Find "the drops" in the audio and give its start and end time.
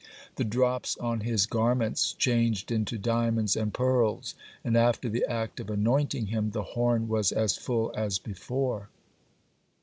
0.37-0.97